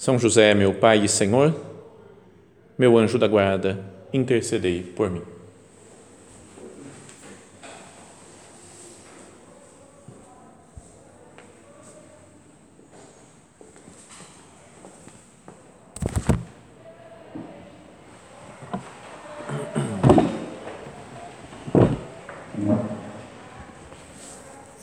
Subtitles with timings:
[0.00, 1.54] São José, meu Pai e Senhor,
[2.78, 5.20] meu anjo da guarda, intercedei por mim.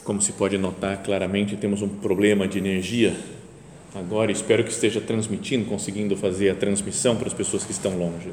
[0.04, 3.16] Como se pode notar claramente, temos um problema de energia
[3.98, 4.32] agora.
[4.32, 8.30] Espero que esteja transmitindo, conseguindo fazer a transmissão para as pessoas que estão longe.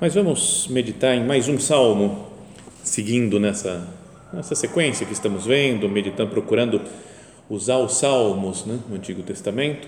[0.00, 2.26] Mas vamos meditar em mais um salmo,
[2.82, 3.88] seguindo nessa,
[4.32, 6.80] nessa sequência que estamos vendo, meditando, procurando
[7.48, 9.86] usar os salmos né, no Antigo Testamento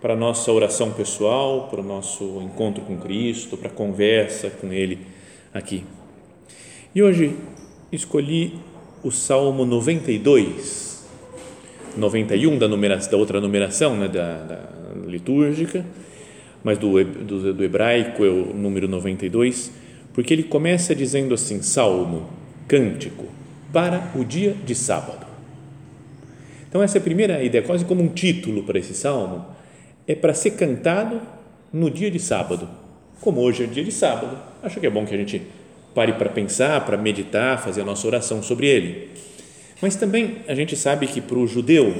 [0.00, 4.72] para a nossa oração pessoal, para o nosso encontro com Cristo, para a conversa com
[4.72, 4.98] Ele
[5.54, 5.84] aqui.
[6.94, 7.36] E hoje
[7.92, 8.58] escolhi
[9.04, 10.91] o Salmo 92,
[11.96, 14.60] 91 da, numeração, da outra numeração né, da, da
[15.06, 15.84] litúrgica,
[16.62, 19.72] mas do, do, do, hebraico é o número 92,
[20.12, 22.30] porque ele começa dizendo assim: Salmo,
[22.68, 23.26] cântico,
[23.72, 25.26] para o dia de sábado.
[26.68, 29.44] Então, essa é a primeira ideia, quase como um título para esse salmo,
[30.06, 31.20] é para ser cantado
[31.72, 32.68] no dia de sábado.
[33.20, 35.42] Como hoje é dia de sábado, acho que é bom que a gente
[35.94, 39.10] pare para pensar, para meditar, fazer a nossa oração sobre ele.
[39.82, 41.92] Mas também a gente sabe que para o judeu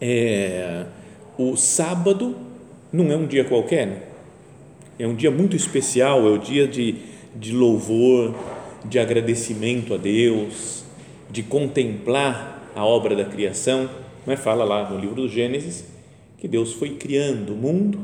[0.00, 0.84] é,
[1.36, 2.36] o sábado
[2.92, 4.02] não é um dia qualquer, né?
[4.96, 6.94] é um dia muito especial, é o dia de,
[7.34, 8.36] de louvor,
[8.84, 10.84] de agradecimento a Deus,
[11.28, 13.90] de contemplar a obra da criação.
[14.24, 14.36] Não é?
[14.36, 15.84] Fala lá no livro do Gênesis
[16.38, 17.98] que Deus foi criando o mundo,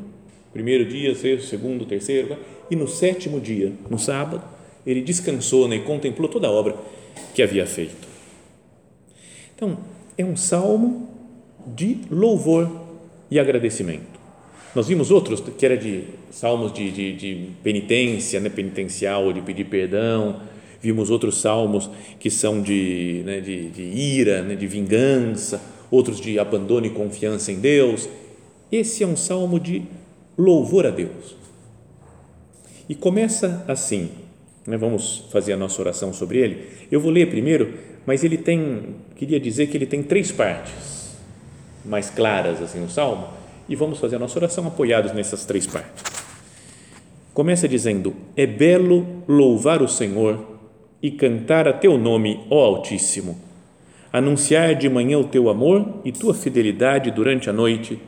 [0.52, 2.36] primeiro dia, segundo, terceiro,
[2.70, 4.42] e no sétimo dia, no sábado,
[4.86, 6.74] ele descansou né, e contemplou toda a obra
[7.34, 8.05] que havia feito.
[9.56, 9.78] Então,
[10.18, 11.08] é um salmo
[11.66, 12.70] de louvor
[13.30, 14.16] e agradecimento.
[14.74, 19.64] Nós vimos outros que era de salmos de, de, de penitência, né, penitencial, de pedir
[19.64, 20.42] perdão.
[20.82, 21.88] Vimos outros salmos
[22.20, 25.58] que são de, né, de, de ira, né, de vingança,
[25.90, 28.06] outros de abandono e confiança em Deus.
[28.70, 29.82] Esse é um salmo de
[30.36, 31.34] louvor a Deus.
[32.86, 34.10] E começa assim:
[34.66, 36.66] né, vamos fazer a nossa oração sobre ele.
[36.92, 37.72] Eu vou ler primeiro,
[38.06, 41.16] mas ele tem, queria dizer que ele tem três partes
[41.84, 43.28] mais claras assim no Salmo,
[43.68, 46.04] e vamos fazer a nossa oração apoiados nessas três partes.
[47.34, 50.58] Começa dizendo: É belo louvar o Senhor
[51.02, 53.38] e cantar a teu nome, ó Altíssimo,
[54.12, 58.00] anunciar de manhã o teu amor e tua fidelidade durante a noite,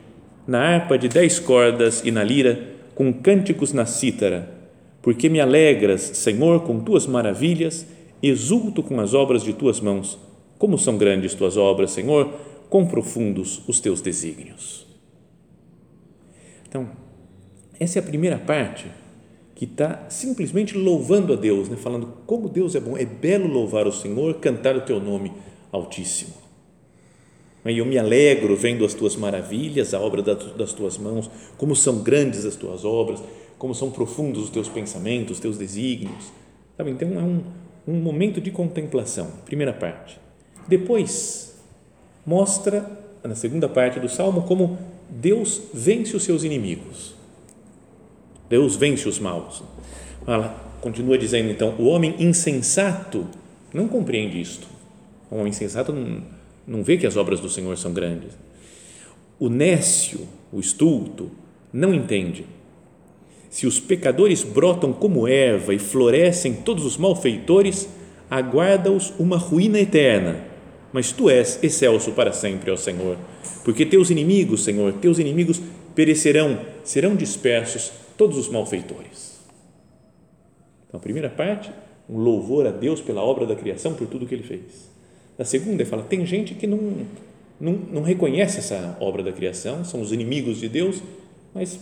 [0.47, 2.59] na harpa de dez cordas e na lira,
[2.95, 4.59] com cânticos na cítara
[5.01, 7.85] porque me alegras, Senhor, com tuas maravilhas,
[8.21, 10.17] exulto com as obras de tuas mãos.
[10.57, 12.33] Como são grandes tuas obras, Senhor,
[12.69, 14.85] quão profundos os teus desígnios.
[16.67, 16.89] Então,
[17.79, 18.87] essa é a primeira parte
[19.55, 21.75] que está simplesmente louvando a Deus, né?
[21.75, 25.33] falando como Deus é bom, é belo louvar o Senhor, cantar o teu nome
[25.71, 26.33] altíssimo.
[27.65, 32.01] E eu me alegro vendo as tuas maravilhas, a obra das tuas mãos, como são
[32.01, 33.21] grandes as tuas obras,
[33.57, 36.31] como são profundos os teus pensamentos, os teus desígnios.
[36.77, 36.91] Sabe?
[36.91, 37.43] Então é um,
[37.87, 40.19] um momento de contemplação, primeira parte.
[40.67, 41.59] Depois,
[42.25, 42.89] mostra,
[43.23, 44.77] na segunda parte do salmo, como
[45.09, 47.15] Deus vence os seus inimigos.
[48.49, 49.63] Deus vence os maus.
[50.25, 53.25] Fala, continua dizendo então: o homem insensato
[53.73, 54.67] não compreende isto.
[55.29, 56.21] O homem insensato não,
[56.67, 58.31] não vê que as obras do Senhor são grandes.
[59.39, 61.31] O nécio, o estulto,
[61.71, 62.45] não entende
[63.49, 67.89] se os pecadores brotam como erva e florescem todos os malfeitores,
[68.29, 70.43] aguarda-os uma ruína eterna.
[70.93, 73.17] Mas tu és excelso para sempre, ó Senhor,
[73.63, 75.61] porque teus inimigos, Senhor, teus inimigos
[75.95, 79.39] perecerão, serão dispersos todos os malfeitores.
[80.87, 81.71] Então, a primeira parte,
[82.09, 84.89] um louvor a Deus pela obra da criação, por tudo que ele fez.
[85.37, 87.05] A segunda, ele fala: tem gente que não,
[87.59, 91.01] não, não reconhece essa obra da criação, são os inimigos de Deus,
[91.53, 91.79] mas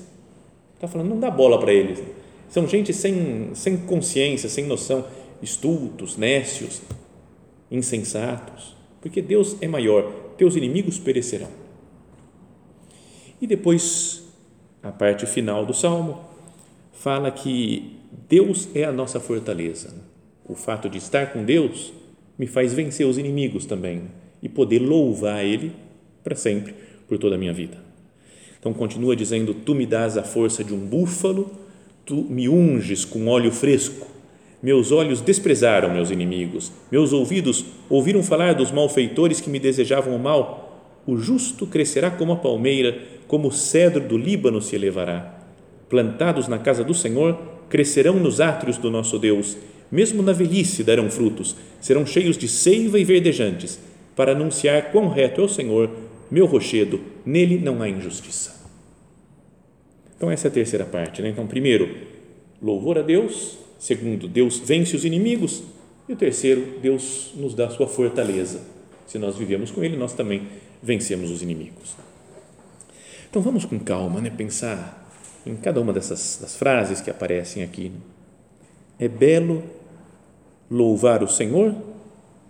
[0.78, 2.04] Está falando, não dá bola para eles.
[2.50, 5.04] São gente sem, sem consciência, sem noção,
[5.42, 6.84] estultos, nécios,
[7.72, 8.76] insensatos.
[9.02, 10.04] Porque Deus é maior,
[10.38, 11.50] teus inimigos perecerão.
[13.42, 14.24] E depois
[14.84, 16.20] a parte final do salmo
[16.94, 17.98] fala que
[18.30, 19.96] Deus é a nossa fortaleza.
[20.46, 21.92] O fato de estar com Deus
[22.38, 24.04] me faz vencer os inimigos também
[24.44, 25.72] e poder louvar Ele
[26.24, 26.76] para sempre,
[27.08, 27.87] por toda a minha vida.
[28.60, 31.52] Então continua dizendo: Tu me dás a força de um búfalo,
[32.06, 34.08] tu me unges com óleo fresco.
[34.62, 40.20] Meus olhos desprezaram meus inimigos, meus ouvidos ouviram falar dos malfeitores que me desejavam o
[40.20, 40.64] mal.
[41.06, 45.36] O justo crescerá como a palmeira, como o cedro do Líbano se elevará.
[45.88, 47.38] Plantados na casa do Senhor,
[47.70, 49.56] crescerão nos átrios do nosso Deus.
[49.92, 53.80] Mesmo na velhice darão frutos, serão cheios de seiva e verdejantes,
[54.16, 55.90] para anunciar quão reto é o Senhor,
[56.30, 58.58] meu rochedo, nele não há injustiça.
[60.16, 61.22] Então, essa é a terceira parte.
[61.22, 61.30] Né?
[61.30, 61.96] Então, primeiro,
[62.62, 63.58] louvor a Deus.
[63.80, 65.64] Segundo, Deus vence os inimigos.
[66.10, 68.62] E o terceiro, Deus nos dá sua fortaleza.
[69.06, 70.48] Se nós vivemos com Ele, nós também
[70.82, 71.96] vencemos os inimigos.
[73.30, 74.30] Então, vamos com calma, né?
[74.30, 75.06] pensar
[75.46, 77.92] em cada uma dessas das frases que aparecem aqui.
[79.00, 79.64] É belo
[80.70, 81.76] louvar o Senhor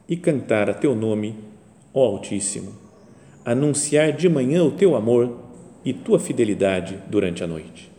[0.08, 1.36] e cantar a teu nome,
[1.94, 2.74] ó Altíssimo,
[3.48, 5.40] anunciar de manhã o teu amor
[5.86, 7.90] e tua fidelidade durante a noite.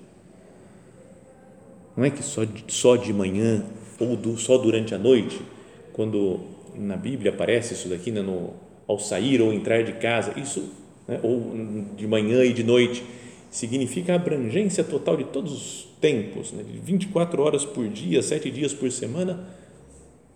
[1.97, 3.65] Não é que só de, só de manhã
[3.99, 5.41] ou do, só durante a noite,
[5.95, 6.41] quando
[6.77, 8.53] na Bíblia aparece isso daqui, né, no,
[8.87, 10.71] ao sair ou entrar de casa, isso,
[11.09, 11.55] né, ou
[11.97, 13.03] de manhã e de noite,
[13.51, 18.51] significa a abrangência total de todos os tempos, né, de 24 horas por dia, sete
[18.51, 19.49] dias por semana.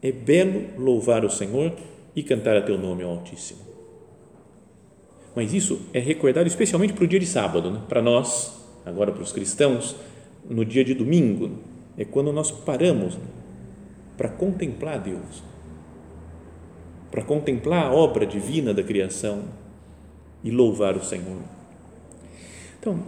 [0.01, 1.71] É belo louvar o Senhor
[2.17, 3.72] e cantar a teu nome, Altíssimo.
[5.35, 7.81] Mas isso é recordado especialmente para o dia de sábado, né?
[7.89, 9.97] para nós, agora para os cristãos,
[10.49, 11.59] no dia de domingo,
[11.97, 13.19] é quando nós paramos
[14.17, 15.43] para contemplar Deus,
[17.11, 19.45] para contemplar a obra divina da criação
[20.45, 21.43] e louvar o Senhor.
[22.79, 22.99] Então,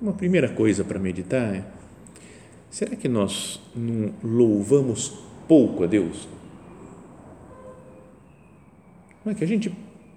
[0.00, 1.64] uma primeira coisa para meditar é:
[2.70, 6.28] será que nós não louvamos pouco a Deus?
[9.24, 9.72] Não é que a gente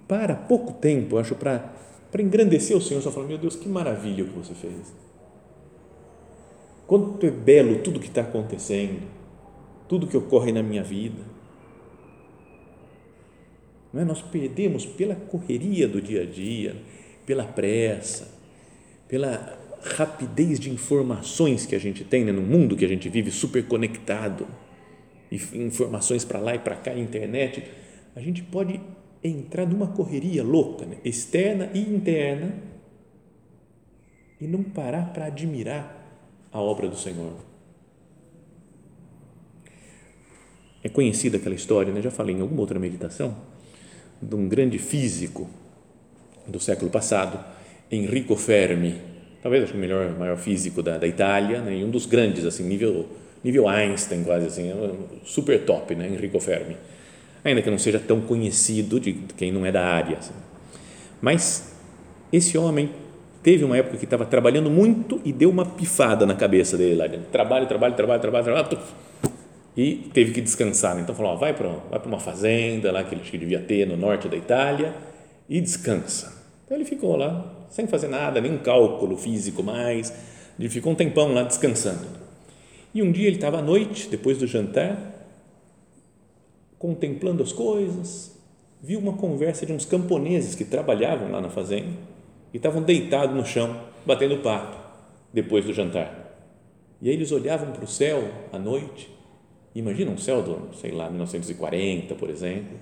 [0.09, 1.71] para pouco tempo, acho, para,
[2.11, 4.91] para engrandecer o Senhor, só falando, meu Deus, que maravilha o que você fez.
[6.87, 9.03] Quanto é belo tudo que está acontecendo,
[9.87, 11.21] tudo que ocorre na minha vida.
[13.93, 14.03] Não é?
[14.03, 16.75] Nós perdemos pela correria do dia a dia,
[17.23, 18.33] pela pressa,
[19.07, 19.59] pela
[19.95, 23.63] rapidez de informações que a gente tem né, no mundo que a gente vive super
[23.67, 24.47] conectado,
[25.31, 27.63] informações para lá e para cá, internet,
[28.15, 28.81] a gente pode
[29.23, 30.97] entrar numa correria louca, né?
[31.03, 32.53] externa e interna,
[34.39, 35.95] e não parar para admirar
[36.51, 37.33] a obra do Senhor.
[40.81, 42.01] É conhecida aquela história, né?
[42.01, 43.35] já falei em alguma outra meditação,
[44.21, 45.49] de um grande físico
[46.47, 47.43] do século passado,
[47.91, 48.95] Enrico Fermi,
[49.41, 51.75] talvez acho o melhor, maior físico da, da Itália, né?
[51.75, 53.07] e um dos grandes, assim, nível,
[53.43, 54.71] nível Einstein quase assim,
[55.25, 56.07] super top, né?
[56.07, 56.77] Enrico Fermi
[57.43, 60.17] ainda que não seja tão conhecido de quem não é da área.
[60.17, 60.33] Assim.
[61.21, 61.73] Mas
[62.31, 62.89] esse homem
[63.41, 67.07] teve uma época que estava trabalhando muito e deu uma pifada na cabeça dele lá,
[67.31, 68.79] trabalho, trabalho, trabalho, trabalho, trabalho,
[69.77, 70.95] e teve que descansar.
[70.95, 71.01] Né?
[71.01, 74.27] Então falou, ó, vai para vai uma fazenda lá que ele devia ter no norte
[74.27, 74.93] da Itália
[75.47, 76.37] e descansa.
[76.65, 80.13] Então ele ficou lá sem fazer nada, nenhum cálculo físico mais,
[80.59, 82.05] ele ficou um tempão lá descansando.
[82.93, 84.97] E um dia ele estava à noite, depois do jantar,
[86.79, 88.39] contemplando as coisas,
[88.81, 91.91] viu uma conversa de uns camponeses que trabalhavam lá na fazenda
[92.53, 94.77] e estavam deitados no chão, batendo papo,
[95.33, 96.27] depois do jantar.
[97.01, 99.09] E aí eles olhavam para o céu à noite,
[99.75, 102.77] imagina um céu do, sei lá, 1940, por exemplo,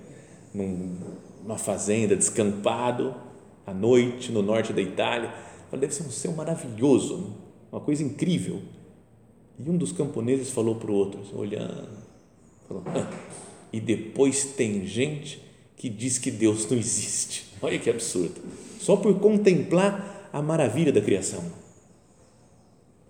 [0.54, 3.14] numa fazenda, descampado,
[3.66, 5.32] à noite, no norte da Itália.
[5.72, 7.34] Deve ser um céu maravilhoso,
[7.70, 8.62] uma coisa incrível.
[9.58, 11.88] E um dos camponeses falou para o outro, olhando,
[12.66, 13.10] falou, ah,
[13.72, 15.42] e depois tem gente
[15.76, 17.46] que diz que Deus não existe.
[17.62, 18.40] Olha que absurdo.
[18.78, 21.44] Só por contemplar a maravilha da criação.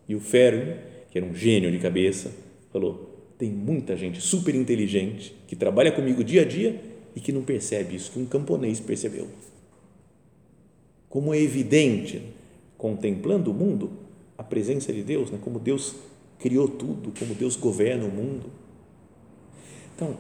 [0.09, 0.77] E o Fermi,
[1.11, 2.33] que era um gênio de cabeça,
[2.73, 6.81] falou: tem muita gente super inteligente que trabalha comigo dia a dia
[7.15, 9.29] e que não percebe isso que um camponês percebeu.
[11.09, 12.23] Como é evidente,
[12.77, 13.91] contemplando o mundo,
[14.37, 15.39] a presença de Deus, né?
[15.41, 15.97] como Deus
[16.39, 18.47] criou tudo, como Deus governa o mundo.
[19.95, 20.17] Então,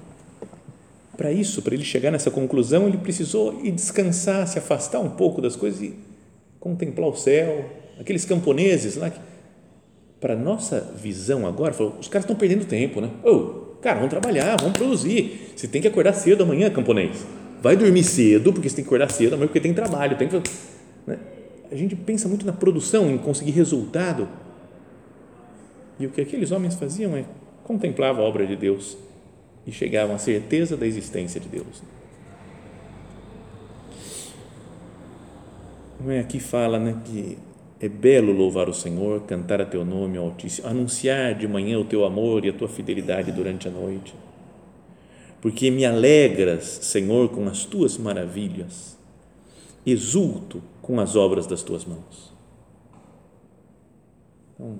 [1.19, 5.43] para isso, para ele chegar nessa conclusão, ele precisou ir descansar, se afastar um pouco
[5.43, 5.95] das coisas e
[6.61, 7.69] contemplar o céu.
[7.99, 9.11] Aqueles camponeses lá,
[10.21, 13.11] para nossa visão agora, falou, os caras estão perdendo tempo, né?
[13.25, 15.51] Oh, cara, vamos trabalhar, vamos produzir.
[15.57, 17.27] Você tem que acordar cedo amanhã, camponês.
[17.61, 20.17] Vai dormir cedo, porque você tem que acordar cedo amanhã, porque tem trabalho.
[20.17, 20.41] Tem que,
[21.05, 21.19] né?
[21.69, 24.29] a gente pensa muito na produção, em conseguir resultado.
[25.99, 27.25] E o que aqueles homens faziam é
[27.65, 28.97] contemplavam a obra de Deus
[29.69, 31.83] e chegavam à certeza da existência de Deus.
[36.19, 37.37] Aqui fala, né, que
[37.79, 42.07] é belo louvar o Senhor, cantar a teu nome, Altíssimo, anunciar de manhã o teu
[42.07, 44.15] amor e a tua fidelidade durante a noite.
[45.43, 48.97] Porque me alegras, Senhor, com as tuas maravilhas,
[49.85, 52.33] exulto com as obras das tuas mãos.
[54.55, 54.79] Então,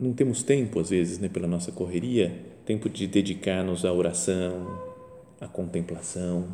[0.00, 4.80] não temos tempo, às vezes, né, pela nossa correria, tempo de dedicar-nos à oração,
[5.40, 6.46] à contemplação.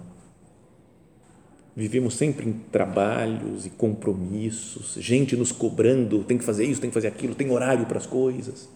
[1.75, 6.95] Vivemos sempre em trabalhos e compromissos, gente nos cobrando, tem que fazer isso, tem que
[6.95, 8.69] fazer aquilo, tem horário para as coisas.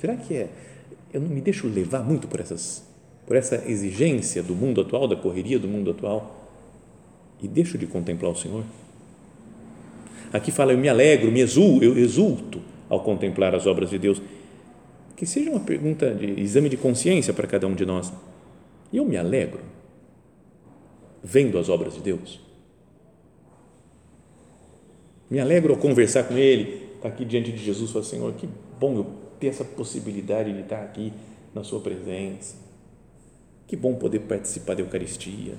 [0.00, 0.48] Será que é?
[1.12, 2.84] Eu não me deixo levar muito por essas,
[3.26, 6.48] por essa exigência do mundo atual, da correria do mundo atual,
[7.42, 8.64] e deixo de contemplar o Senhor?
[10.32, 14.22] Aqui fala, eu me alegro, me exulto, eu exulto ao contemplar as obras de Deus?
[15.16, 18.12] Que seja uma pergunta de exame de consciência para cada um de nós.
[18.92, 19.60] Eu me alegro
[21.22, 22.40] vendo as obras de Deus.
[25.28, 28.94] Me alegro ao conversar com Ele, estar aqui diante de Jesus, falar, Senhor, que bom
[28.94, 29.06] eu
[29.40, 31.12] ter essa possibilidade de estar aqui
[31.52, 32.54] na Sua presença.
[33.66, 35.54] Que bom poder participar da Eucaristia.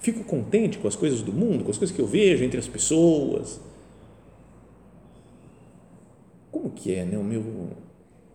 [0.00, 2.68] Fico contente com as coisas do mundo, com as coisas que eu vejo entre as
[2.68, 3.60] pessoas,
[6.52, 7.18] como que é né?
[7.18, 7.42] o, meu,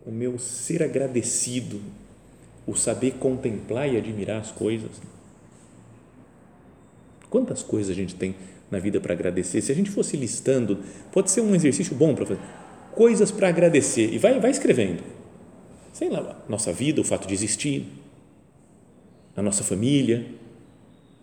[0.06, 1.82] o meu ser agradecido,
[2.68, 4.92] o saber contemplar e admirar as coisas?
[7.30, 8.36] Quantas coisas a gente tem
[8.70, 9.62] na vida para agradecer?
[9.62, 10.80] Se a gente fosse listando,
[11.12, 12.42] pode ser um exercício bom para fazer.
[12.94, 14.14] Coisas para agradecer.
[14.14, 15.04] E vai, vai escrevendo.
[15.92, 17.88] Sei lá, nossa vida, o fato de existir,
[19.36, 20.26] a nossa família,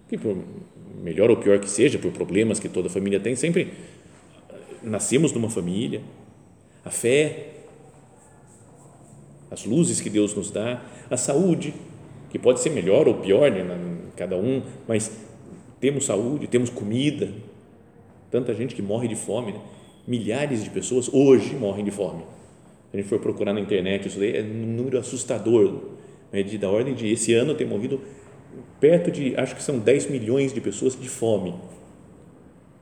[0.08, 0.36] que por
[1.00, 3.72] melhor ou pior que seja, por problemas que toda família tem, sempre
[4.82, 6.02] nascemos numa família,
[6.84, 7.59] a fé,
[9.50, 11.74] as luzes que Deus nos dá, a saúde,
[12.30, 13.64] que pode ser melhor ou pior, né,
[14.16, 15.10] cada um, mas
[15.80, 17.28] temos saúde, temos comida,
[18.30, 19.60] tanta gente que morre de fome, né?
[20.06, 22.22] milhares de pessoas hoje morrem de fome.
[22.90, 25.74] Se a gente for procurar na internet, isso daí é um número assustador,
[26.32, 26.42] né?
[26.42, 28.00] de, da ordem de esse ano ter morrido
[28.78, 31.54] perto de, acho que são 10 milhões de pessoas de fome.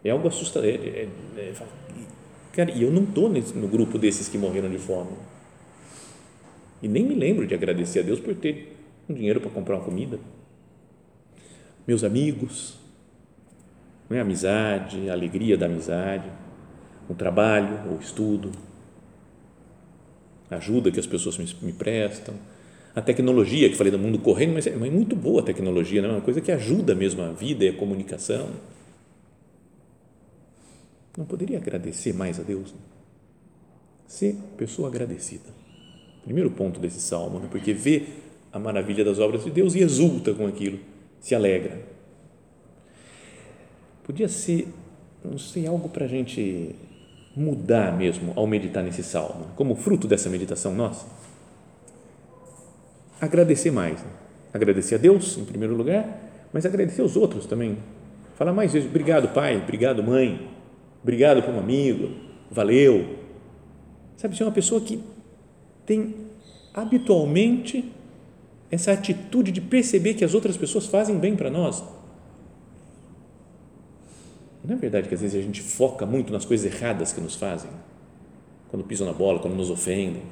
[0.04, 0.68] É algo assustador.
[0.68, 1.52] É, é, é,
[2.52, 5.10] Cara, e eu não estou no grupo desses que morreram de fome.
[6.82, 8.76] E nem me lembro de agradecer a Deus por ter
[9.08, 10.18] um dinheiro para comprar uma comida.
[11.86, 12.76] Meus amigos,
[14.10, 14.20] é?
[14.20, 16.30] amizade, a alegria da amizade,
[17.08, 18.52] o trabalho, o estudo,
[20.50, 22.34] a ajuda que as pessoas me, prestam,
[22.94, 26.10] a tecnologia, que falei do mundo correndo, mas é, é muito boa a tecnologia, não
[26.10, 28.50] é uma coisa que ajuda mesmo a vida e a comunicação
[31.18, 32.72] não poderia agradecer mais a Deus?
[34.06, 35.57] Ser pessoa agradecida.
[36.28, 37.48] Primeiro ponto desse salmo, né?
[37.50, 38.02] porque vê
[38.52, 40.78] a maravilha das obras de Deus e exulta com aquilo,
[41.18, 41.80] se alegra.
[44.04, 44.68] Podia ser,
[45.24, 46.76] não sei, algo para a gente
[47.34, 51.06] mudar mesmo ao meditar nesse salmo, como fruto dessa meditação nossa.
[53.18, 53.98] Agradecer mais.
[53.98, 54.10] Né?
[54.52, 56.06] Agradecer a Deus, em primeiro lugar,
[56.52, 57.78] mas agradecer aos outros também.
[58.36, 60.46] Falar mais vezes, obrigado, pai, obrigado, mãe,
[61.02, 62.10] obrigado por um amigo,
[62.50, 63.16] valeu.
[64.18, 65.02] Sabe, você é uma pessoa que
[65.88, 66.14] tem
[66.74, 67.90] habitualmente
[68.70, 71.82] essa atitude de perceber que as outras pessoas fazem bem para nós.
[74.62, 77.36] Não é verdade que às vezes a gente foca muito nas coisas erradas que nos
[77.36, 77.70] fazem?
[78.68, 80.22] Quando pisam na bola, quando nos ofendem.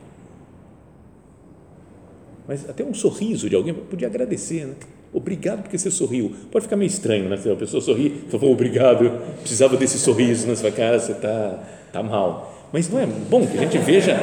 [2.47, 4.75] Mas até um sorriso de alguém podia agradecer, né?
[5.11, 6.35] Obrigado porque você sorriu.
[6.53, 7.39] Pode ficar meio estranho, né?
[7.39, 9.11] Se a pessoa sorri, falou, obrigado,
[9.41, 12.69] precisava desse sorriso na sua cara, você está tá mal.
[12.71, 14.21] Mas não é bom que a gente veja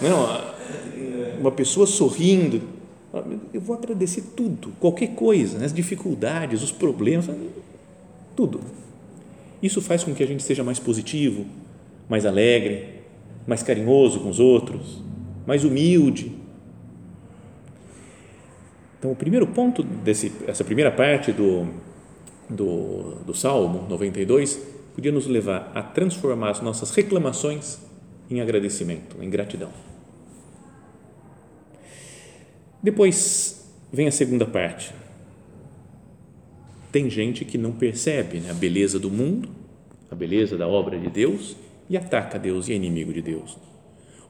[0.00, 0.43] não,
[1.44, 2.60] uma pessoa sorrindo.
[3.52, 5.66] Eu vou agradecer tudo, qualquer coisa, né?
[5.66, 7.28] as dificuldades, os problemas,
[8.34, 8.60] tudo.
[9.62, 11.46] Isso faz com que a gente seja mais positivo,
[12.08, 12.88] mais alegre,
[13.46, 15.00] mais carinhoso com os outros,
[15.46, 16.44] mais humilde
[19.04, 19.86] então, o primeiro ponto
[20.46, 21.68] essa primeira parte do,
[22.48, 24.58] do, do Salmo 92
[24.94, 27.80] podia nos levar a transformar as nossas reclamações
[28.30, 29.68] em agradecimento, em gratidão.
[32.84, 34.92] Depois vem a segunda parte.
[36.92, 39.48] Tem gente que não percebe né, a beleza do mundo,
[40.10, 41.56] a beleza da obra de Deus
[41.88, 43.56] e ataca Deus e é inimigo de Deus.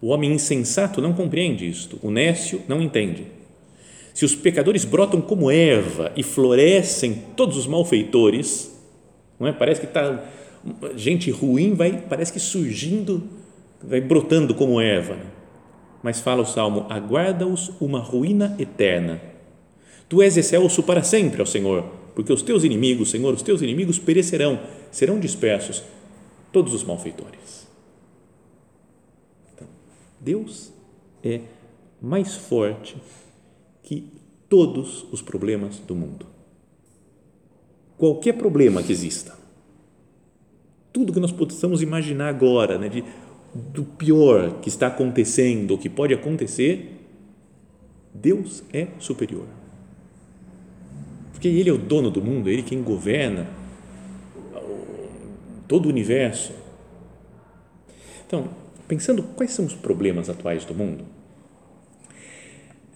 [0.00, 3.26] O homem insensato não compreende isto, o nécio não entende
[4.14, 8.72] se os pecadores brotam como erva e florescem todos os malfeitores,
[9.40, 9.52] não é?
[9.52, 10.24] Parece que está
[10.94, 13.24] gente ruim vai parece que surgindo,
[13.82, 15.18] vai brotando como erva.
[16.04, 19.22] Mas fala o salmo: aguarda-os uma ruína eterna.
[20.06, 21.82] Tu és excelso para sempre, ó Senhor,
[22.14, 24.60] porque os teus inimigos, Senhor, os teus inimigos perecerão,
[24.92, 25.82] serão dispersos
[26.52, 27.66] todos os malfeitores.
[29.54, 29.66] Então,
[30.20, 30.74] Deus
[31.22, 31.40] é
[32.02, 32.96] mais forte
[33.82, 34.12] que
[34.46, 36.26] todos os problemas do mundo.
[37.96, 39.38] Qualquer problema que exista,
[40.92, 43.02] tudo que nós possamos imaginar agora, né, de,
[43.54, 47.00] do pior que está acontecendo, ou que pode acontecer,
[48.12, 49.46] Deus é superior.
[51.32, 53.46] Porque Ele é o dono do mundo, é Ele quem governa
[55.68, 56.52] todo o universo.
[58.26, 58.48] Então,
[58.88, 61.04] pensando quais são os problemas atuais do mundo,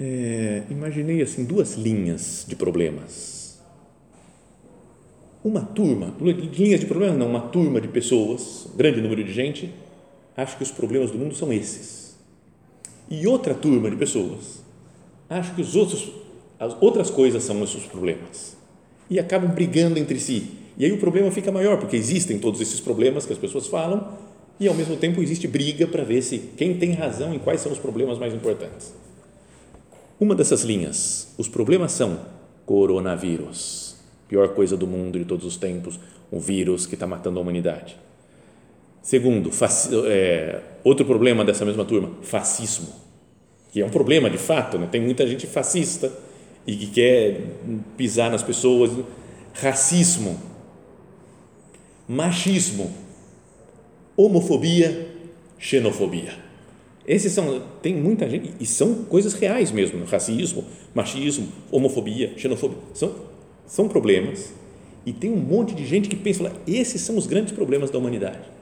[0.01, 3.61] é, imaginei assim duas linhas de problemas.
[5.43, 9.73] Uma turma, linhas de problemas não, uma turma de pessoas, grande número de gente,
[10.39, 12.17] acha que os problemas do mundo são esses.
[13.11, 14.63] E outra turma de pessoas
[15.29, 16.13] acha que os outros,
[16.61, 18.57] as outras coisas são esses problemas.
[19.11, 20.53] E acabam brigando entre si.
[20.77, 24.17] E aí o problema fica maior, porque existem todos esses problemas que as pessoas falam,
[24.61, 27.73] e ao mesmo tempo existe briga para ver se quem tem razão e quais são
[27.73, 28.95] os problemas mais importantes.
[30.21, 32.21] Uma dessas linhas, os problemas são
[32.65, 33.97] coronavírus,
[34.29, 35.99] pior coisa do mundo de todos os tempos,
[36.31, 37.97] um vírus que está matando a humanidade.
[39.03, 39.51] Segundo,
[40.07, 42.89] é, outro problema dessa mesma turma, fascismo,
[43.73, 44.89] que é um problema de fato, né?
[44.91, 46.13] tem muita gente fascista
[46.67, 47.41] e que quer
[47.97, 48.91] pisar nas pessoas.
[49.55, 50.39] Racismo,
[52.07, 52.93] machismo,
[54.17, 55.09] homofobia,
[55.59, 56.33] xenofobia.
[57.07, 60.65] Esses são, tem muita gente, e são coisas reais mesmo, racismo,
[60.95, 63.15] machismo, homofobia, xenofobia, são,
[63.67, 64.53] são problemas,
[65.07, 68.58] e tem um monte de gente que pensa, esses são os grandes problemas da humanidade.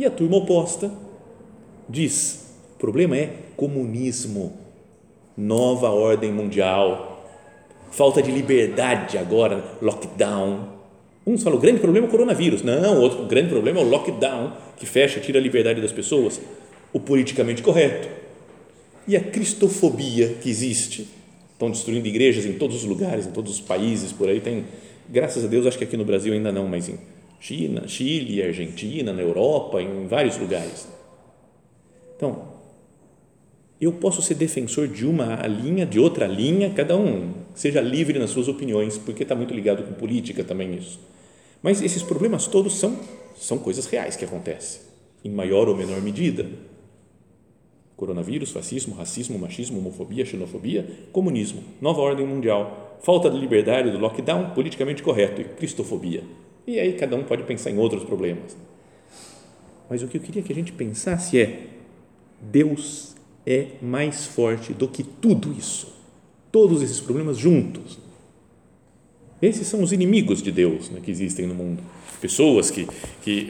[0.00, 0.90] E a turma oposta
[1.86, 4.54] diz, o problema é comunismo,
[5.36, 7.22] nova ordem mundial,
[7.90, 10.70] falta de liberdade agora, lockdown.
[11.26, 12.62] Uns falam, o grande problema é o coronavírus.
[12.62, 16.40] Não, outro grande problema é o lockdown, que fecha, tira a liberdade das pessoas
[16.94, 18.08] o politicamente correto
[19.06, 21.08] e a cristofobia que existe.
[21.52, 24.64] Estão destruindo igrejas em todos os lugares, em todos os países, por aí tem,
[25.10, 26.98] graças a Deus, acho que aqui no Brasil ainda não, mas em
[27.40, 30.86] China, Chile, Argentina, na Europa, em vários lugares.
[32.16, 32.50] Então,
[33.80, 38.30] eu posso ser defensor de uma linha, de outra linha, cada um seja livre nas
[38.30, 41.00] suas opiniões, porque está muito ligado com política também isso.
[41.62, 42.96] Mas esses problemas todos são,
[43.36, 44.82] são coisas reais que acontecem,
[45.24, 46.46] em maior ou menor medida
[48.00, 54.54] coronavírus, fascismo, racismo, machismo, homofobia, xenofobia, comunismo, nova ordem mundial, falta de liberdade do lockdown,
[54.54, 56.24] politicamente correto e cristofobia.
[56.70, 58.56] E aí cada um pode pensar em outros problemas.
[59.88, 61.66] Mas o que eu queria que a gente pensasse é:
[62.40, 65.92] Deus é mais forte do que tudo isso,
[66.52, 67.98] todos esses problemas juntos.
[69.42, 71.82] Esses são os inimigos de Deus né, que existem no mundo.
[72.20, 72.86] Pessoas que,
[73.20, 73.48] que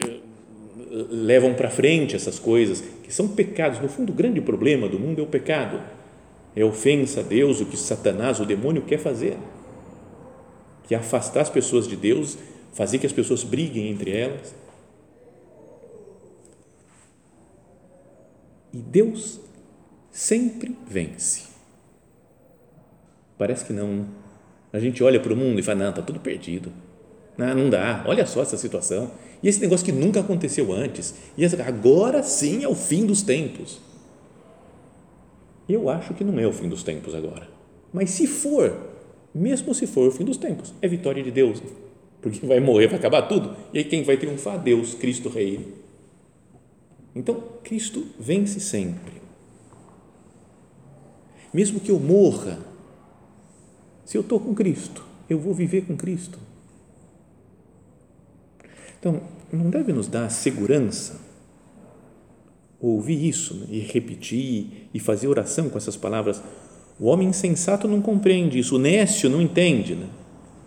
[1.11, 3.79] levam para frente essas coisas, que são pecados.
[3.79, 5.79] No fundo, o grande problema do mundo é o pecado.
[6.55, 9.37] É ofensa a Deus, o que Satanás, o demônio, quer fazer.
[10.87, 12.35] Que é afastar as pessoas de Deus,
[12.73, 14.53] fazer que as pessoas briguem entre elas.
[18.73, 19.39] E Deus
[20.11, 21.43] sempre vence.
[23.37, 24.05] Parece que não.
[24.71, 26.71] A gente olha para o mundo e fala: não, está tudo perdido.
[27.37, 28.03] Não, não dá.
[28.07, 29.11] Olha só essa situação
[29.43, 33.81] e esse negócio que nunca aconteceu antes, e agora sim é o fim dos tempos.
[35.67, 37.47] Eu acho que não é o fim dos tempos agora.
[37.91, 38.75] Mas se for,
[39.33, 41.61] mesmo se for o fim dos tempos, é vitória de Deus.
[42.21, 43.55] Porque vai morrer, vai acabar tudo.
[43.73, 44.61] E aí quem vai triunfar?
[44.61, 45.73] Deus, Cristo Rei.
[47.15, 49.21] Então, Cristo vence sempre.
[51.53, 52.59] Mesmo que eu morra,
[54.05, 56.39] se eu estou com Cristo, eu vou viver com Cristo.
[58.99, 61.19] Então, não deve nos dar segurança
[62.79, 63.67] ouvir isso né?
[63.69, 66.41] e repetir e fazer oração com essas palavras.
[66.99, 69.95] O homem insensato não compreende isso, o nécio não entende.
[69.95, 70.07] Né?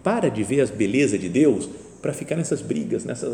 [0.04, 1.68] Para de ver as belezas de Deus
[2.00, 3.32] para ficar nessas brigas, nessas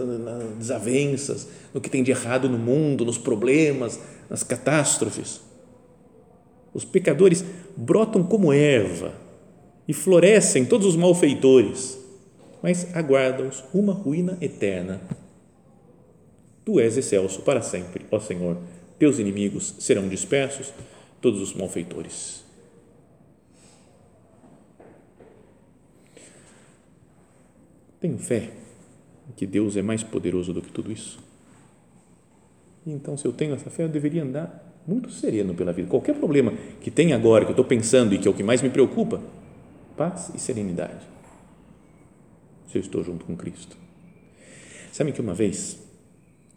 [0.56, 5.42] desavenças, no que tem de errado no mundo, nos problemas, nas catástrofes.
[6.72, 7.44] Os pecadores
[7.76, 9.12] brotam como erva
[9.86, 12.00] e florescem todos os malfeitores
[12.62, 15.00] mas aguarda-os uma ruína eterna.
[16.64, 18.58] Tu és excelso para sempre, ó Senhor.
[18.98, 20.72] Teus inimigos serão dispersos,
[21.20, 22.44] todos os malfeitores.
[28.00, 28.50] Tenho fé
[29.36, 31.18] que Deus é mais poderoso do que tudo isso?
[32.86, 35.88] Então, se eu tenho essa fé, eu deveria andar muito sereno pela vida.
[35.88, 38.62] Qualquer problema que tem agora, que eu estou pensando e que é o que mais
[38.62, 39.20] me preocupa,
[39.96, 41.06] paz e serenidade.
[42.68, 43.76] Se eu estou junto com Cristo.
[44.92, 45.78] Sabe que uma vez,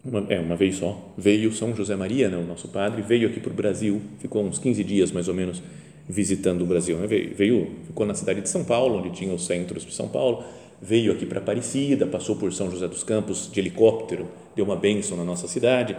[0.04, 3.40] uma, é, uma vez só, veio São José Maria, né, o nosso padre, veio aqui
[3.40, 5.62] para o Brasil, ficou uns 15 dias mais ou menos
[6.08, 6.98] visitando o Brasil.
[6.98, 7.08] Né?
[7.08, 10.44] Veio, ficou na cidade de São Paulo, onde tinha os centros de São Paulo,
[10.84, 15.16] veio aqui para Aparecida, passou por São José dos Campos de helicóptero, deu uma bênção
[15.16, 15.96] na nossa cidade,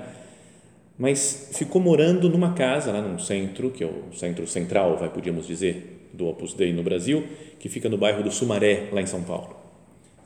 [0.98, 5.46] mas ficou morando numa casa lá num centro, que é o centro central, vai podíamos
[5.46, 7.24] dizer, do Opus Dei no Brasil,
[7.58, 9.56] que fica no bairro do Sumaré, lá em São Paulo.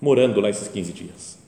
[0.00, 1.38] Morando lá esses 15 dias.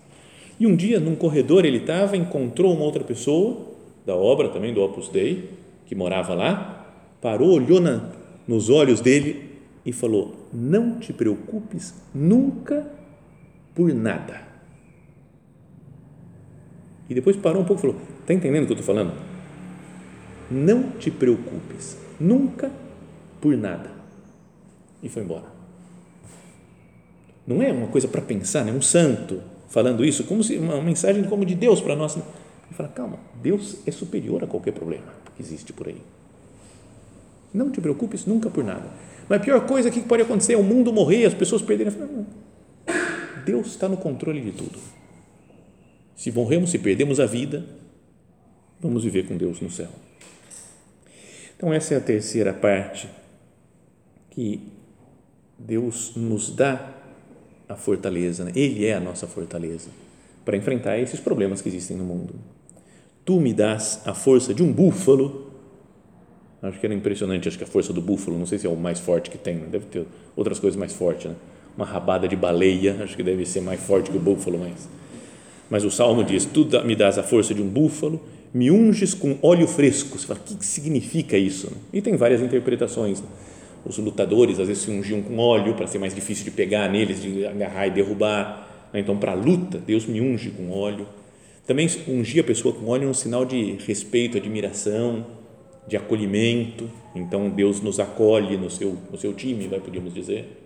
[0.60, 3.70] E um dia, num corredor, ele estava, encontrou uma outra pessoa,
[4.06, 5.50] da obra também do Opus Dei,
[5.84, 8.08] que morava lá, parou, olhou na,
[8.46, 9.50] nos olhos dele
[9.84, 12.99] e falou: Não te preocupes nunca
[13.74, 14.42] por nada.
[17.08, 19.12] E depois parou um pouco e falou: Está entendendo o que eu estou falando?
[20.50, 22.70] Não te preocupes, nunca
[23.40, 23.90] por nada.
[25.02, 25.46] E foi embora.
[27.46, 28.72] Não é uma coisa para pensar, né?
[28.72, 32.16] um santo falando isso, como se uma mensagem como de Deus para nós.
[32.70, 36.00] E fala, calma, Deus é superior a qualquer problema que existe por aí.
[37.52, 38.88] Não te preocupes nunca por nada.
[39.28, 41.92] Mas a pior coisa que pode acontecer é o mundo morrer, as pessoas perderem.
[43.44, 44.78] Deus está no controle de tudo.
[46.16, 47.64] Se morremos, se perdemos a vida,
[48.80, 49.88] vamos viver com Deus no céu.
[51.56, 53.08] Então, essa é a terceira parte
[54.30, 54.60] que
[55.58, 56.94] Deus nos dá
[57.68, 58.52] a fortaleza, né?
[58.54, 59.90] Ele é a nossa fortaleza
[60.44, 62.34] para enfrentar esses problemas que existem no mundo.
[63.24, 65.52] Tu me dás a força de um búfalo.
[66.62, 68.76] Acho que era impressionante, acho que a força do búfalo, não sei se é o
[68.76, 71.36] mais forte que tem, deve ter outras coisas mais fortes, né?
[71.80, 74.88] Uma rabada de baleia, acho que deve ser mais forte que o búfalo, mas
[75.70, 78.20] mas o salmo diz: Tu me dás a força de um búfalo
[78.52, 80.18] me unges com óleo fresco.
[80.18, 81.70] Você fala, o que significa isso?
[81.92, 83.22] E tem várias interpretações.
[83.84, 87.22] Os lutadores às vezes se ungiam com óleo para ser mais difícil de pegar neles,
[87.22, 88.88] de agarrar e derrubar.
[88.92, 91.06] Então, para a luta, Deus me unge com óleo.
[91.66, 95.24] Também ungir a pessoa com óleo é um sinal de respeito, admiração,
[95.86, 96.90] de acolhimento.
[97.14, 100.59] Então, Deus nos acolhe no seu, no seu time, vai, podíamos dizer.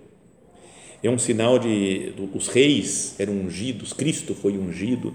[1.05, 2.13] É um sinal de.
[2.35, 5.15] Os reis eram ungidos, Cristo foi ungido,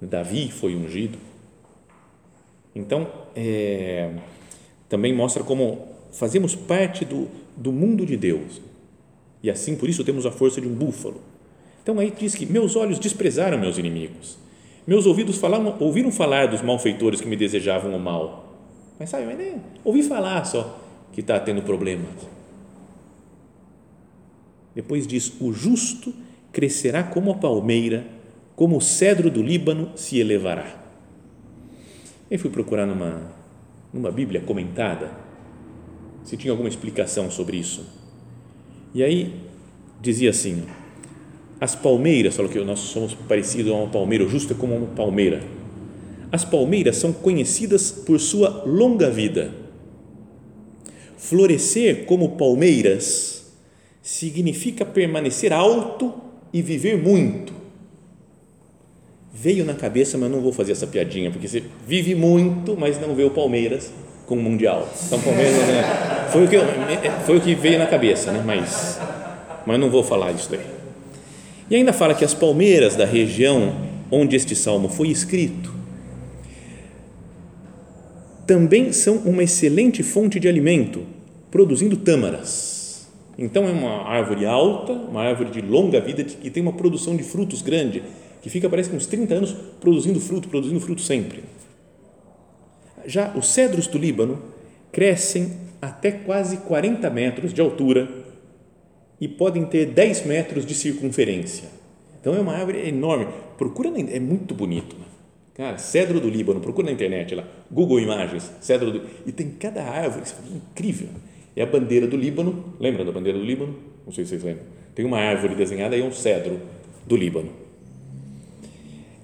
[0.00, 1.18] Davi foi ungido
[2.74, 3.06] então,
[3.36, 4.10] é,
[4.88, 8.60] também mostra como fazemos parte do, do mundo de Deus.
[9.42, 11.20] E assim, por isso, temos a força de um búfalo.
[11.82, 14.38] Então, aí diz que meus olhos desprezaram meus inimigos.
[14.86, 18.54] Meus ouvidos falaram, ouviram falar dos malfeitores que me desejavam o mal.
[18.98, 20.78] Mas sabe, mas nem, ouvi falar só
[21.12, 22.08] que está tendo problemas.
[24.74, 26.12] Depois diz: o justo
[26.52, 28.06] crescerá como a palmeira,
[28.54, 30.80] como o cedro do Líbano se elevará.
[32.30, 33.32] Eu fui procurar numa,
[33.92, 35.10] numa Bíblia comentada
[36.24, 37.84] se tinha alguma explicação sobre isso.
[38.94, 39.34] E aí
[40.00, 40.62] dizia assim:
[41.60, 44.86] as palmeiras, falou que nós somos parecidos a uma palmeira, o justo é como uma
[44.88, 45.42] palmeira.
[46.30, 49.54] As palmeiras são conhecidas por sua longa vida.
[51.18, 53.41] Florescer como palmeiras
[54.02, 56.12] significa permanecer alto
[56.52, 57.62] e viver muito
[59.42, 63.14] veio na cabeça, mas não vou fazer essa piadinha, porque você vive muito, mas não
[63.14, 63.92] vê o Palmeiras
[64.26, 64.88] com o Mundial.
[65.06, 66.56] Então, Palmeiras né, foi, o que,
[67.24, 68.42] foi o que veio na cabeça, né?
[68.44, 69.00] mas,
[69.66, 70.60] mas não vou falar isso daí.
[71.68, 73.74] E ainda fala que as palmeiras da região
[74.10, 75.72] onde este salmo foi escrito
[78.46, 81.04] também são uma excelente fonte de alimento,
[81.50, 82.71] produzindo tâmaras.
[83.38, 87.22] Então, é uma árvore alta, uma árvore de longa vida, que tem uma produção de
[87.22, 88.02] frutos grande
[88.42, 91.44] que fica, parece que uns 30 anos produzindo fruto, produzindo fruto sempre.
[93.06, 94.42] Já os cedros do Líbano
[94.90, 98.08] crescem até quase 40 metros de altura
[99.20, 101.68] e podem ter 10 metros de circunferência.
[102.20, 103.28] Então é uma árvore enorme.
[103.56, 104.96] Procura, é muito bonito.
[105.54, 109.84] Cara, cedro do Líbano, procura na internet lá, Google Imagens, cedro do e tem cada
[109.84, 111.08] árvore, incrível.
[111.54, 113.76] É a bandeira do Líbano, lembra da bandeira do Líbano?
[114.06, 114.64] Não sei se vocês lembram.
[114.94, 116.60] Tem uma árvore desenhada e um cedro
[117.06, 117.50] do Líbano.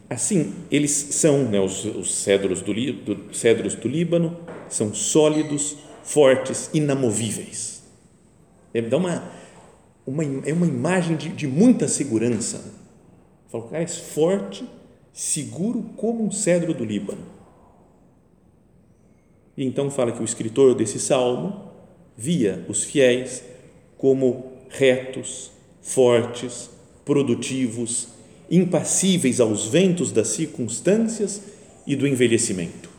[0.08, 4.38] Assim, eles são, né, os, os cedros, do, do, cedros do Líbano,
[4.68, 7.82] são sólidos, fortes, inamovíveis.
[8.72, 9.30] É, dá uma,
[10.06, 12.72] uma, é uma imagem de, de muita segurança.
[13.48, 14.64] Fala, cara é forte,
[15.12, 17.22] seguro como um cedro do Líbano.
[19.56, 21.67] E então fala que o escritor desse salmo
[22.18, 23.44] via os fiéis
[23.96, 26.68] como retos, fortes,
[27.04, 28.08] produtivos,
[28.50, 31.40] impassíveis aos ventos das circunstâncias
[31.86, 32.90] e do envelhecimento.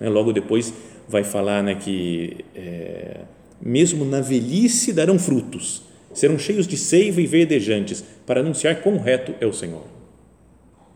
[0.00, 0.72] Né, logo depois
[1.06, 3.20] vai falar né, que é,
[3.60, 5.82] mesmo na velhice darão frutos,
[6.14, 9.84] serão cheios de seiva e verdejantes, para anunciar quão reto é o Senhor.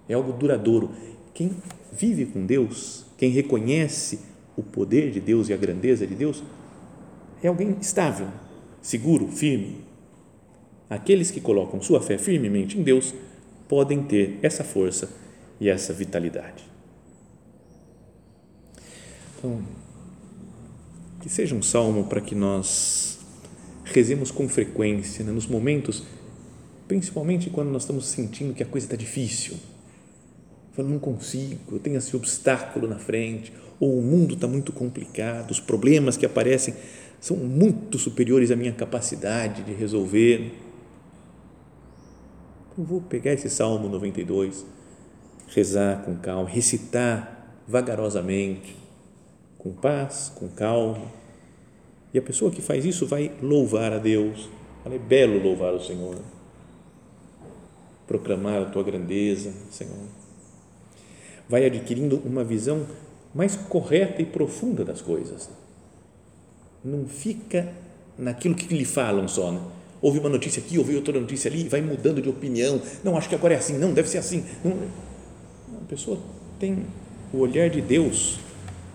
[0.09, 0.91] É algo duradouro.
[1.33, 1.51] Quem
[1.93, 4.21] vive com Deus, quem reconhece
[4.57, 6.43] o poder de Deus e a grandeza de Deus,
[7.43, 8.29] é alguém estável,
[8.81, 9.85] seguro, firme.
[10.89, 13.15] Aqueles que colocam sua fé firmemente em Deus
[13.69, 15.09] podem ter essa força
[15.59, 16.65] e essa vitalidade.
[19.39, 19.63] Então,
[21.21, 23.19] que seja um salmo para que nós
[23.85, 25.33] rezemos com frequência, né?
[25.33, 26.05] nos momentos,
[26.87, 29.57] principalmente quando nós estamos sentindo que a coisa está difícil.
[30.77, 35.51] Eu não consigo, eu tenho esse obstáculo na frente, ou o mundo está muito complicado,
[35.51, 36.75] os problemas que aparecem
[37.23, 40.59] são muito superiores à minha capacidade de resolver.
[42.77, 44.67] Eu vou pegar esse Salmo 92,
[45.47, 48.75] rezar com calma, recitar vagarosamente,
[49.57, 51.13] com paz, com calma.
[52.13, 54.51] E a pessoa que faz isso vai louvar a Deus.
[54.85, 56.19] É belo louvar o Senhor.
[58.05, 60.09] Proclamar a tua grandeza, Senhor.
[61.49, 62.85] Vai adquirindo uma visão
[63.33, 65.62] mais correta e profunda das coisas.
[66.85, 67.73] Não fica
[68.19, 69.61] naquilo que lhe falam só, né?
[70.01, 72.83] Ouve uma notícia aqui, ouve outra notícia ali, vai mudando de opinião.
[73.05, 74.45] Não, acho que agora é assim, não, deve ser assim.
[74.65, 74.77] Não.
[75.81, 76.19] A pessoa
[76.59, 76.85] tem
[77.33, 78.39] o olhar de Deus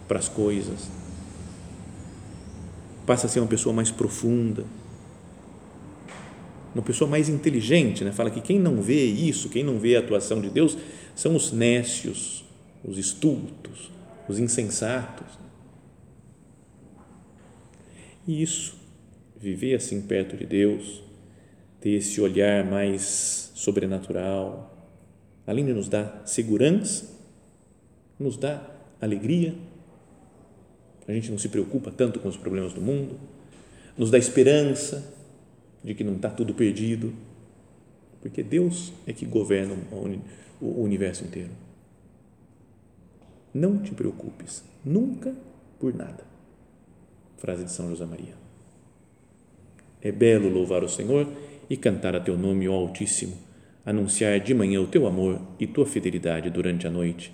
[0.08, 0.90] para as coisas.
[3.06, 4.66] Passa a ser uma pessoa mais profunda,
[6.76, 8.12] uma pessoa mais inteligente, né?
[8.12, 10.78] Fala que quem não vê isso, quem não vê a atuação de Deus,
[11.16, 12.46] são os nécios,
[12.84, 13.90] os estultos,
[14.28, 15.26] os insensatos.
[18.28, 18.76] E isso,
[19.40, 21.02] viver assim perto de Deus,
[21.80, 24.76] ter esse olhar mais sobrenatural,
[25.46, 27.16] além de nos dar segurança,
[28.20, 29.56] nos dá alegria,
[31.08, 33.18] a gente não se preocupa tanto com os problemas do mundo,
[33.98, 35.14] nos dá esperança
[35.82, 37.14] de que não está tudo perdido,
[38.22, 39.74] porque Deus é que governa
[40.60, 41.52] o universo inteiro.
[43.54, 45.34] Não te preocupes, nunca
[45.80, 46.37] por nada.
[47.38, 48.34] Frase de São José Maria.
[50.02, 51.28] É belo louvar o Senhor
[51.70, 53.38] e cantar a teu nome, ó Altíssimo,
[53.86, 57.34] anunciar de manhã o teu amor e tua fidelidade durante a noite,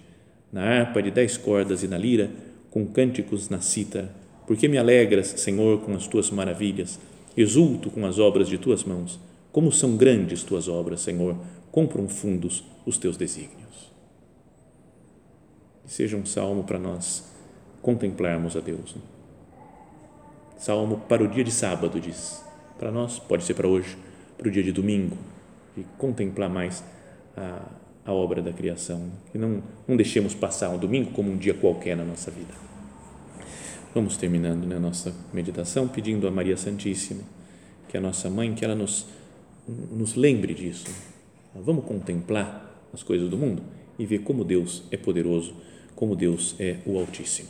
[0.51, 2.29] na harpa de dez cordas e na lira
[2.69, 4.13] com cânticos na cítara,
[4.45, 6.99] porque me alegras, Senhor, com as tuas maravilhas,
[7.37, 9.19] exulto com as obras de tuas mãos.
[9.51, 11.37] Como são grandes tuas obras, Senhor,
[11.71, 13.93] quão profundos os teus desígnios.
[15.85, 17.23] seja um salmo para nós
[17.81, 18.95] contemplarmos a Deus.
[18.95, 19.01] Né?
[20.63, 22.41] Salmo para o dia de sábado, diz.
[22.80, 23.97] Para nós, pode ser para hoje,
[24.38, 25.17] para o dia de domingo,
[25.76, 26.82] e contemplar mais
[27.36, 27.65] a,
[28.06, 29.12] a obra da criação.
[29.30, 32.54] Que não, não deixemos passar um domingo como um dia qualquer na nossa vida.
[33.93, 37.23] Vamos terminando né, a nossa meditação pedindo a Maria Santíssima,
[37.89, 39.06] que é a nossa mãe, que ela nos,
[39.67, 40.88] nos lembre disso.
[41.54, 43.62] Vamos contemplar as coisas do mundo
[43.99, 45.54] e ver como Deus é poderoso,
[45.93, 47.49] como Deus é o Altíssimo.